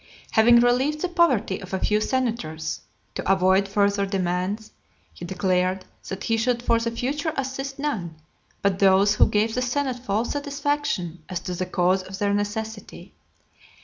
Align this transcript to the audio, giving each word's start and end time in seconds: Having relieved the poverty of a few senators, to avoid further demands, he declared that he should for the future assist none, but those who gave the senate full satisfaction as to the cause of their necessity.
Having 0.31 0.61
relieved 0.61 1.01
the 1.01 1.07
poverty 1.07 1.59
of 1.59 1.75
a 1.75 1.79
few 1.79 2.01
senators, 2.01 2.81
to 3.13 3.31
avoid 3.31 3.67
further 3.67 4.03
demands, 4.03 4.71
he 5.13 5.25
declared 5.25 5.85
that 6.09 6.23
he 6.23 6.37
should 6.37 6.63
for 6.63 6.79
the 6.79 6.89
future 6.89 7.31
assist 7.37 7.77
none, 7.77 8.15
but 8.63 8.79
those 8.79 9.13
who 9.13 9.27
gave 9.27 9.53
the 9.53 9.61
senate 9.61 9.99
full 9.99 10.25
satisfaction 10.25 11.23
as 11.29 11.39
to 11.41 11.53
the 11.53 11.67
cause 11.67 12.01
of 12.01 12.17
their 12.17 12.33
necessity. 12.33 13.13